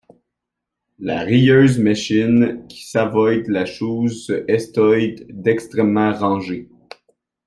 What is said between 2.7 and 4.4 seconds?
sçavoyt la chouse, se